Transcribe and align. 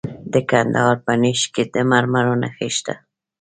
د 0.33 0.35
کندهار 0.49 0.95
په 1.05 1.13
نیش 1.21 1.41
کې 1.53 1.63
د 1.73 1.75
مرمرو 1.91 2.35
نښې 2.41 2.69
شته. 2.77 2.93